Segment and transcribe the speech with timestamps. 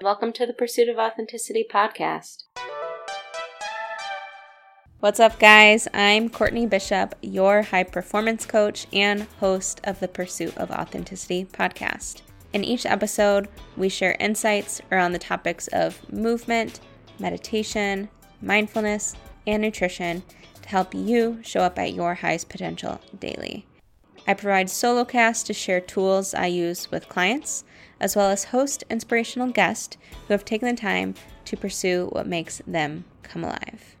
[0.00, 2.44] Welcome to the Pursuit of Authenticity podcast.
[5.00, 5.88] What's up, guys?
[5.92, 12.22] I'm Courtney Bishop, your high performance coach and host of the Pursuit of Authenticity podcast.
[12.52, 16.78] In each episode, we share insights around the topics of movement,
[17.18, 18.08] meditation,
[18.40, 19.16] mindfulness,
[19.48, 20.22] and nutrition
[20.62, 23.67] to help you show up at your highest potential daily.
[24.28, 27.64] I provide solo casts to share tools I use with clients,
[27.98, 31.14] as well as host inspirational guests who have taken the time
[31.46, 33.96] to pursue what makes them come alive.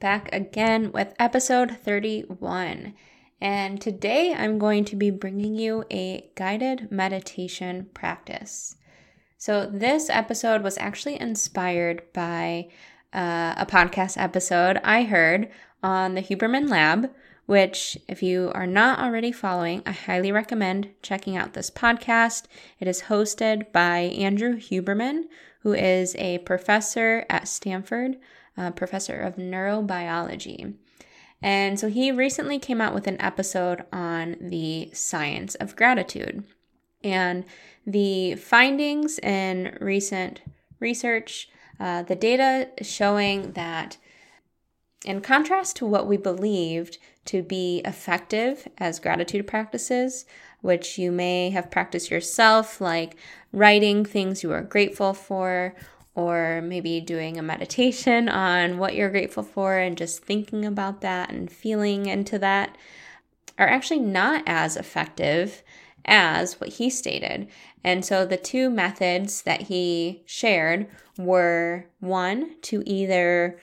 [0.00, 2.94] Back again with episode 31.
[3.40, 8.74] And today I'm going to be bringing you a guided meditation practice.
[9.38, 12.70] So, this episode was actually inspired by
[13.12, 15.48] uh, a podcast episode I heard
[15.80, 17.10] on the Huberman Lab,
[17.46, 22.44] which, if you are not already following, I highly recommend checking out this podcast.
[22.80, 25.24] It is hosted by Andrew Huberman,
[25.60, 28.16] who is a professor at Stanford,
[28.56, 30.74] a professor of neurobiology.
[31.40, 36.44] And so he recently came out with an episode on the science of gratitude.
[37.04, 37.44] And
[37.86, 40.40] the findings in recent
[40.80, 43.98] research, uh, the data showing that
[45.06, 50.26] in contrast to what we believed to be effective as gratitude practices,
[50.60, 53.16] which you may have practiced yourself, like
[53.52, 55.74] writing things you are grateful for,
[56.14, 61.30] or maybe doing a meditation on what you're grateful for and just thinking about that
[61.30, 62.76] and feeling into that,
[63.58, 65.62] are actually not as effective
[66.04, 67.48] as what he stated.
[67.82, 70.88] And so the two methods that he shared
[71.18, 73.58] were one, to either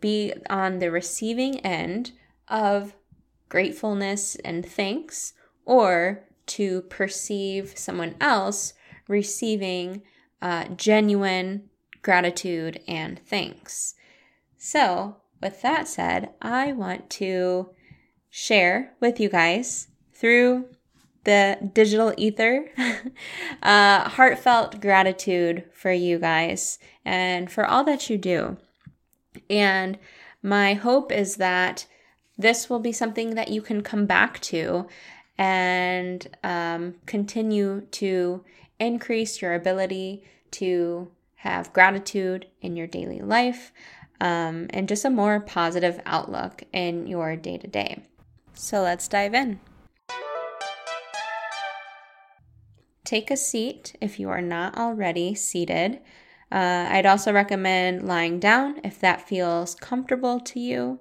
[0.00, 2.12] be on the receiving end
[2.48, 2.94] of
[3.48, 5.32] gratefulness and thanks,
[5.64, 8.74] or to perceive someone else
[9.06, 10.02] receiving
[10.40, 11.68] uh, genuine
[12.02, 13.94] gratitude and thanks.
[14.56, 17.70] So, with that said, I want to
[18.30, 20.66] share with you guys through
[21.24, 22.70] the digital ether
[23.62, 28.56] uh, heartfelt gratitude for you guys and for all that you do.
[29.48, 29.98] And
[30.42, 31.86] my hope is that
[32.36, 34.86] this will be something that you can come back to
[35.36, 38.44] and um, continue to
[38.78, 43.72] increase your ability to have gratitude in your daily life
[44.20, 48.02] um, and just a more positive outlook in your day to day.
[48.54, 49.60] So let's dive in.
[53.04, 56.00] Take a seat if you are not already seated.
[56.50, 61.00] Uh, I'd also recommend lying down if that feels comfortable to you.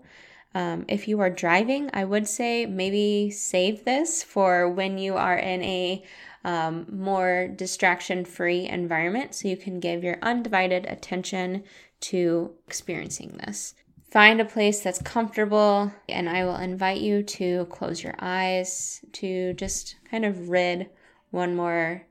[0.54, 5.38] Um, if you are driving, I would say maybe save this for when you are
[5.38, 6.04] in a
[6.44, 11.64] um, more distraction free environment so you can give your undivided attention
[12.00, 13.76] to experiencing this.
[14.10, 19.54] Find a place that's comfortable, and I will invite you to close your eyes to
[19.54, 20.90] just kind of rid
[21.32, 22.04] one more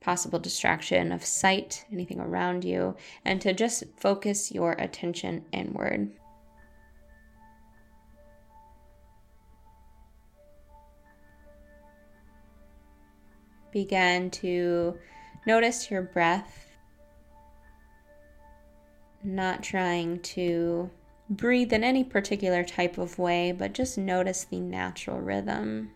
[0.00, 6.10] possible distraction of sight, anything around you, and to just focus your attention inward.
[13.72, 14.98] Begin to
[15.46, 16.66] notice your breath,
[19.22, 20.88] not trying to
[21.28, 25.90] breathe in any particular type of way, but just notice the natural rhythm.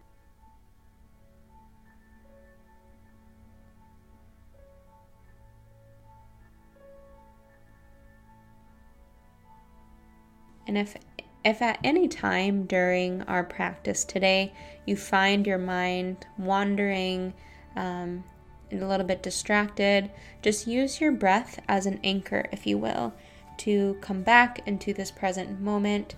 [10.70, 10.94] And if
[11.42, 14.52] if at any time during our practice today
[14.86, 17.34] you find your mind wandering
[17.74, 18.22] um,
[18.70, 23.12] and a little bit distracted, just use your breath as an anchor, if you will,
[23.56, 26.14] to come back into this present moment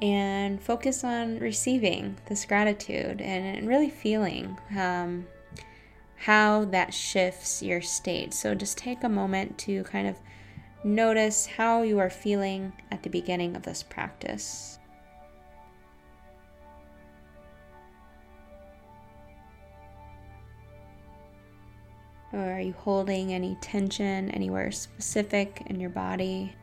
[0.00, 5.26] and focus on receiving this gratitude and really feeling um,
[6.16, 8.32] how that shifts your state.
[8.32, 10.16] So just take a moment to kind of
[10.84, 14.78] notice how you are feeling at the beginning of this practice.
[22.32, 26.56] Or are you holding any tension anywhere specific in your body?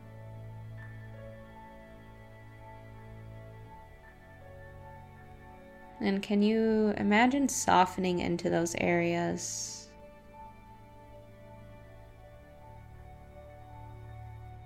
[6.01, 9.78] And can you imagine softening into those areas?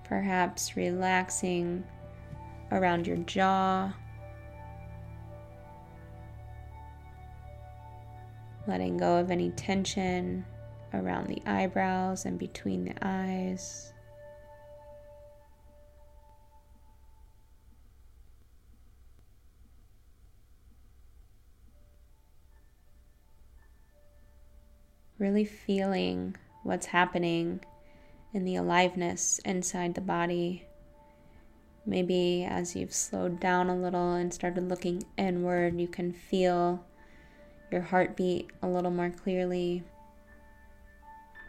[0.03, 1.83] Perhaps relaxing
[2.71, 3.93] around your jaw.
[8.67, 10.45] Letting go of any tension
[10.93, 13.93] around the eyebrows and between the eyes.
[25.19, 27.61] Really feeling what's happening
[28.33, 30.65] in the aliveness inside the body.
[31.85, 36.83] Maybe as you've slowed down a little and started looking inward, you can feel
[37.71, 39.83] your heartbeat a little more clearly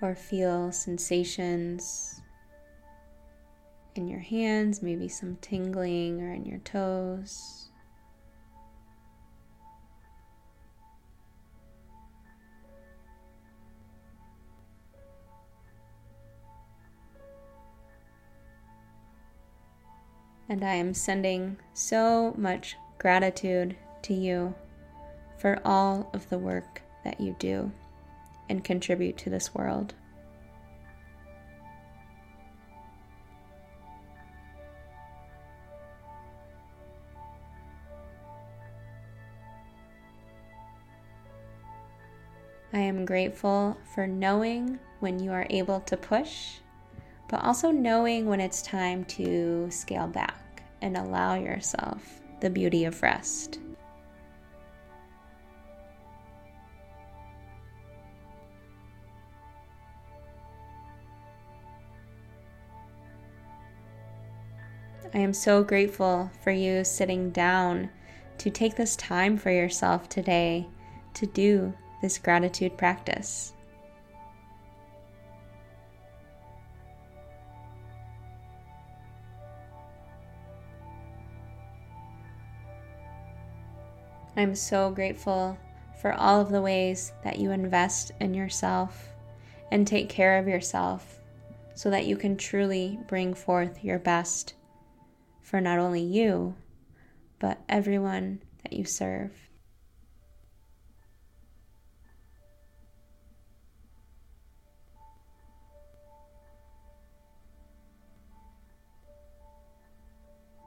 [0.00, 2.20] or feel sensations
[3.94, 7.70] in your hands, maybe some tingling or in your toes.
[20.54, 24.54] And I am sending so much gratitude to you
[25.36, 27.72] for all of the work that you do
[28.48, 29.94] and contribute to this world.
[42.72, 46.58] I am grateful for knowing when you are able to push
[47.28, 50.43] but also knowing when it's time to scale back
[50.84, 53.58] and allow yourself the beauty of rest.
[65.14, 67.88] I am so grateful for you sitting down
[68.36, 70.68] to take this time for yourself today
[71.14, 71.72] to do
[72.02, 73.53] this gratitude practice.
[84.36, 85.56] I'm so grateful
[86.00, 89.10] for all of the ways that you invest in yourself
[89.70, 91.20] and take care of yourself
[91.74, 94.54] so that you can truly bring forth your best
[95.40, 96.56] for not only you,
[97.38, 99.30] but everyone that you serve.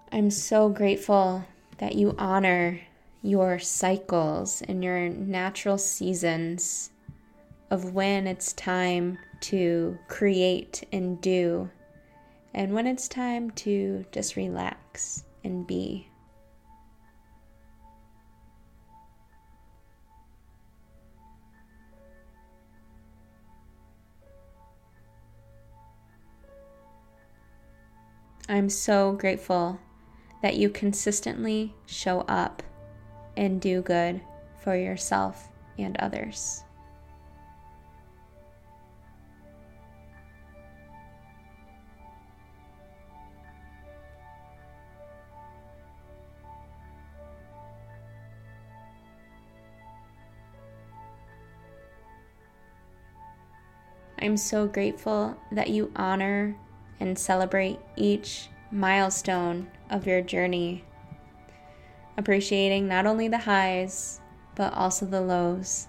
[0.09, 1.45] I'm so grateful
[1.79, 2.81] that you honor
[3.27, 6.91] your cycles and your natural seasons
[7.69, 11.69] of when it's time to create and do,
[12.53, 16.07] and when it's time to just relax and be.
[28.47, 29.81] I'm so grateful
[30.41, 32.63] that you consistently show up
[33.37, 34.19] and do good
[34.59, 35.47] for yourself
[35.77, 36.63] and others.
[54.19, 56.57] I'm so grateful that you honor
[56.99, 60.83] and celebrate each milestone of your journey
[62.17, 64.19] appreciating not only the highs,
[64.55, 65.87] but also the lows,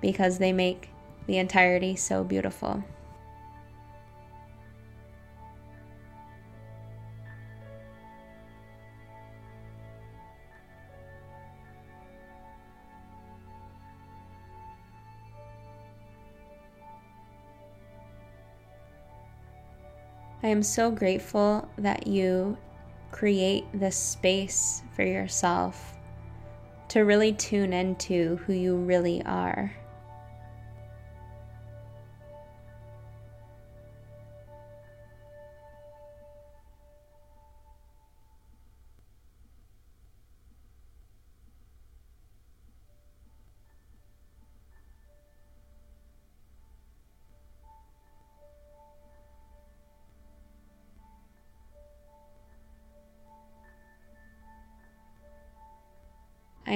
[0.00, 0.90] because they make
[1.26, 2.84] the entirety so beautiful.
[20.42, 22.56] I am so grateful that you
[23.16, 25.94] create this space for yourself
[26.86, 29.72] to really tune into who you really are.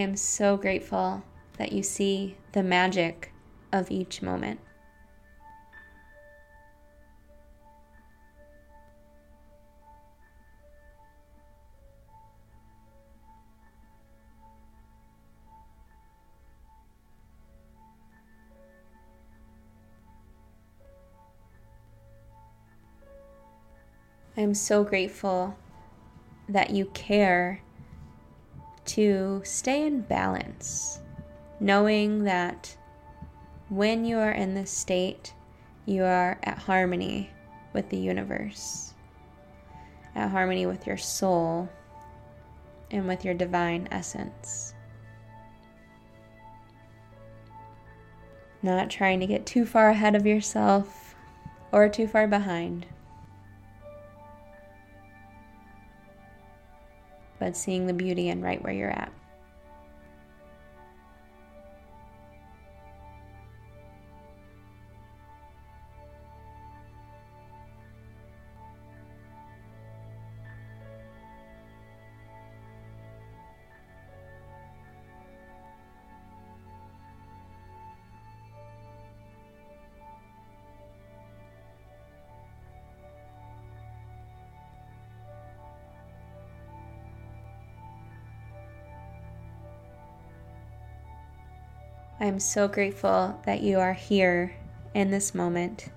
[0.00, 1.22] Am so grateful
[1.58, 3.32] that you see the magic
[3.72, 4.60] of each moment.
[24.36, 25.58] I am so grateful
[26.48, 27.60] that you care
[28.86, 31.00] to stay in balance,
[31.60, 32.76] knowing that
[33.68, 35.32] when you are in this state,
[35.86, 37.30] you are at harmony
[37.72, 38.94] with the universe,
[40.14, 41.68] at harmony with your soul,
[42.90, 44.74] and with your divine essence.
[48.62, 51.14] Not trying to get too far ahead of yourself
[51.72, 52.86] or too far behind.
[57.40, 59.12] But seeing the beauty and right where you're at.
[92.22, 94.54] I am so grateful that you are here
[94.92, 95.88] in this moment,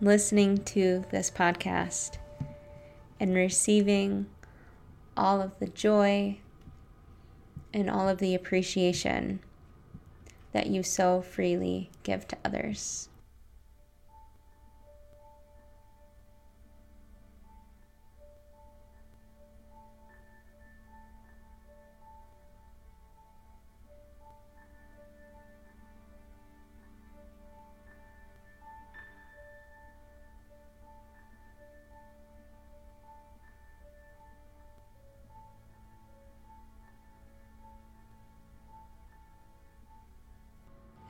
[0.00, 2.16] listening to this podcast
[3.20, 4.26] and receiving
[5.16, 6.38] all of the joy
[7.72, 9.38] and all of the appreciation
[10.50, 13.08] that you so freely give to others.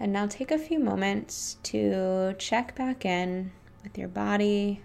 [0.07, 3.51] And now take a few moments to check back in
[3.83, 4.81] with your body,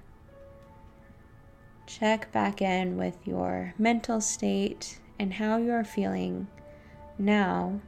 [1.86, 6.48] check back in with your mental state and how you are feeling
[7.20, 7.82] now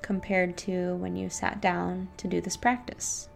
[0.00, 3.28] compared to when you sat down to do this practice.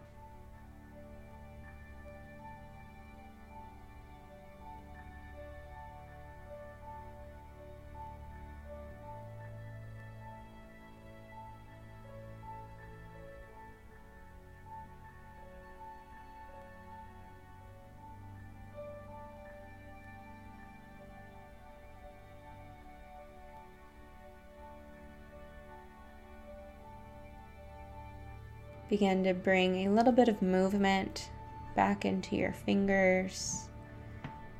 [28.89, 31.29] Begin to bring a little bit of movement
[31.75, 33.69] back into your fingers,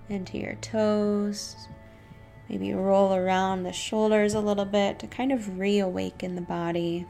[0.10, 1.56] into your toes.
[2.50, 7.06] Maybe roll around the shoulders a little bit to kind of reawaken the body.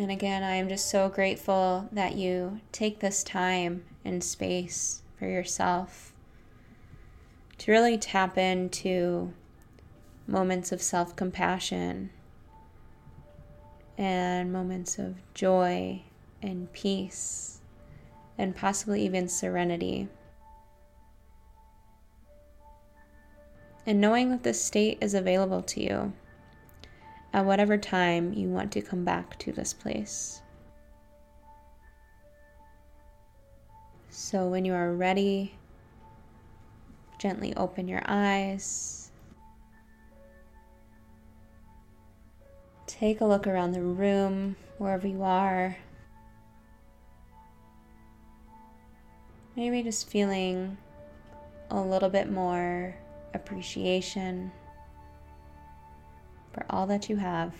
[0.00, 5.26] And again, I am just so grateful that you take this time and space for
[5.26, 6.14] yourself
[7.58, 9.34] to really tap into
[10.26, 12.08] moments of self compassion
[13.98, 16.00] and moments of joy
[16.40, 17.60] and peace
[18.38, 20.08] and possibly even serenity.
[23.84, 26.14] And knowing that this state is available to you
[27.32, 30.42] at whatever time you want to come back to this place.
[34.08, 35.54] So, when you are ready,
[37.18, 39.10] gently open your eyes.
[42.86, 45.76] Take a look around the room, wherever you are.
[49.54, 50.76] Maybe just feeling
[51.70, 52.96] a little bit more
[53.32, 54.50] appreciation
[56.52, 57.52] for all that you have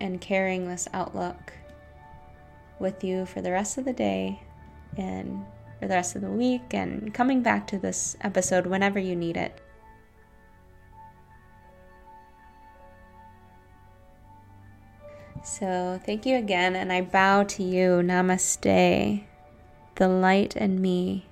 [0.00, 1.52] and carrying this outlook
[2.78, 4.40] with you for the rest of the day
[4.96, 5.44] and
[5.80, 9.36] for the rest of the week and coming back to this episode whenever you need
[9.36, 9.60] it.
[15.44, 18.02] So, thank you again, and I bow to you.
[18.02, 19.24] Namaste.
[19.94, 21.26] The light in me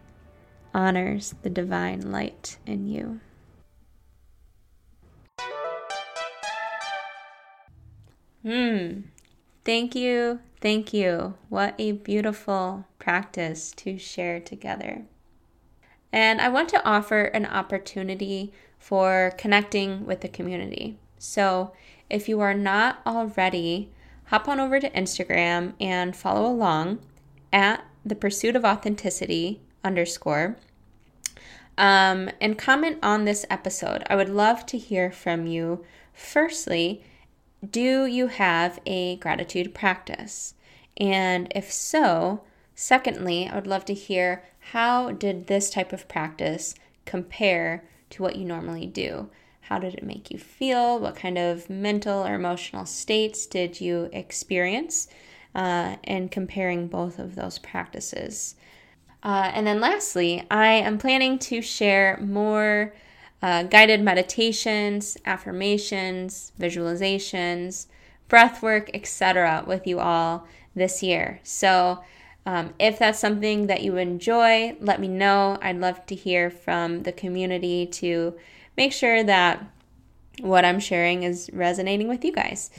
[0.72, 3.20] honors the divine light in you.
[8.46, 9.00] Hmm.
[9.64, 10.40] Thank you.
[10.60, 11.34] Thank you.
[11.48, 15.02] What a beautiful practice to share together.
[16.12, 20.98] And I want to offer an opportunity for connecting with the community.
[21.18, 21.72] So
[22.08, 23.90] if you are not already,
[24.26, 27.00] hop on over to Instagram and follow along
[27.52, 30.56] at the pursuit of authenticity underscore.
[31.78, 34.02] um, and comment on this episode.
[34.08, 35.84] I would love to hear from you.
[36.12, 37.02] Firstly,
[37.68, 40.54] do you have a gratitude practice?
[40.96, 42.42] And if so,
[42.74, 48.36] secondly, I would love to hear how did this type of practice compare to what
[48.36, 49.30] you normally do?
[49.62, 50.98] How did it make you feel?
[50.98, 55.08] What kind of mental or emotional states did you experience?
[55.54, 55.96] Uh,
[56.30, 58.56] comparing both of those practices.
[59.22, 62.92] Uh, and then lastly, I am planning to share more
[63.42, 67.86] uh, guided meditations, affirmations, visualizations,
[68.28, 71.40] breath work, etc., with you all this year.
[71.42, 72.02] So,
[72.44, 75.58] um, if that's something that you enjoy, let me know.
[75.60, 78.36] I'd love to hear from the community to
[78.76, 79.64] make sure that
[80.40, 82.70] what I'm sharing is resonating with you guys.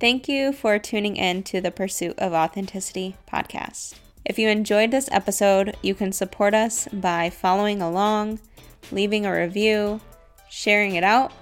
[0.00, 3.94] Thank you for tuning in to the Pursuit of Authenticity podcast.
[4.24, 8.38] If you enjoyed this episode, you can support us by following along,
[8.92, 10.00] leaving a review,
[10.48, 11.32] sharing it out,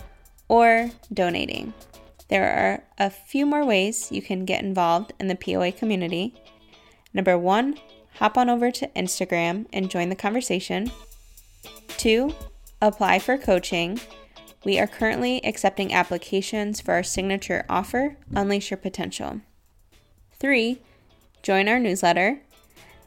[0.49, 1.75] or donating.
[2.29, 6.35] There are a few more ways you can get involved in the POA community.
[7.13, 7.79] Number one,
[8.15, 10.91] hop on over to Instagram and join the conversation.
[11.99, 12.35] Two,
[12.81, 14.01] apply for coaching.
[14.65, 19.41] We are currently accepting applications for our signature offer, Unleash Your Potential.
[20.39, 20.81] Three,
[21.43, 22.41] join our newsletter.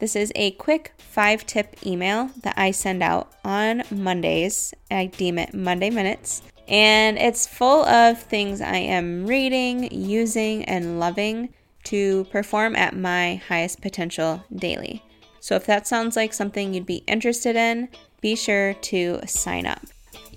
[0.04, 4.74] This is a quick five tip email that I send out on Mondays.
[4.92, 6.42] I deem it Monday Minutes.
[6.68, 11.54] And it's full of things I am reading, using, and loving
[11.86, 15.02] to perform at my highest potential daily.
[15.40, 17.88] So if that sounds like something you'd be interested in,
[18.20, 19.86] be sure to sign up.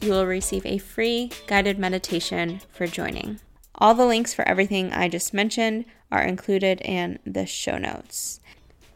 [0.01, 3.41] You will receive a free guided meditation for joining.
[3.75, 8.39] All the links for everything I just mentioned are included in the show notes.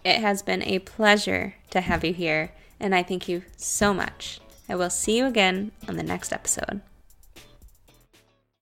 [0.04, 4.40] It has been a pleasure to have you here, and I thank you so much.
[4.68, 6.80] I will see you again on the next episode.